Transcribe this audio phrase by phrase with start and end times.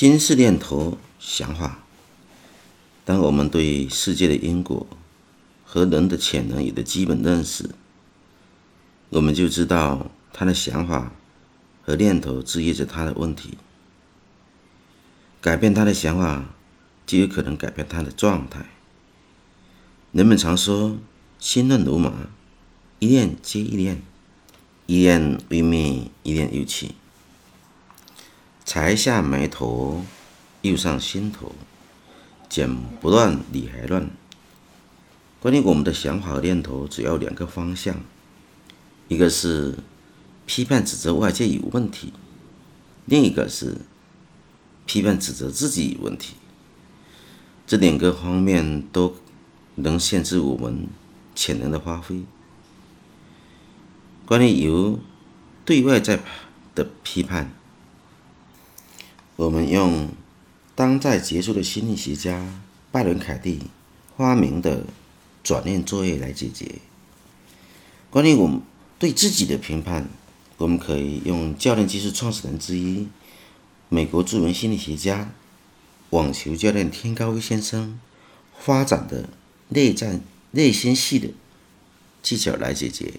[0.00, 1.80] 心是念头、想法。
[3.04, 4.86] 当我们对世界的因果
[5.62, 7.68] 和人的潜能有了基本认识，
[9.10, 11.12] 我们就知道他的想法
[11.82, 13.58] 和念头制约着他的问题。
[15.42, 16.46] 改变他的想法，
[17.04, 18.64] 就有可能改变他的状态。
[20.12, 20.96] 人们常说
[21.38, 22.30] “心乱如麻”，
[23.00, 24.00] 一念接一念，
[24.86, 26.94] 一念未灭，一念又起。
[28.72, 30.04] 才下眉头，
[30.62, 31.52] 又上心头，
[32.48, 34.08] 剪不断，理还乱。
[35.40, 37.96] 关于我们的想法和念头，只要两个方向：
[39.08, 39.74] 一个是
[40.46, 42.12] 批判指责外界有问题，
[43.06, 43.78] 另一个是
[44.86, 46.36] 批判指责自己有问题。
[47.66, 49.16] 这两个方面都
[49.74, 50.86] 能限制我们
[51.34, 52.22] 潜能的发挥。
[54.24, 55.00] 关于由
[55.64, 56.20] 对外在
[56.76, 57.52] 的批判。
[59.40, 60.10] 我们用
[60.74, 62.60] 当代杰出的心理学家
[62.92, 63.58] 拜伦·凯蒂
[64.14, 64.84] 发明的
[65.42, 66.72] 转念作业来解决。
[68.10, 68.60] 关于我们
[68.98, 70.10] 对自己的评判，
[70.58, 73.08] 我们可以用教练技术创始人之一、
[73.88, 75.32] 美国著名心理学家、
[76.10, 77.98] 网球教练天高威先生
[78.58, 79.30] 发展的
[79.70, 81.30] 内在内心戏的
[82.22, 83.14] 技巧来解决。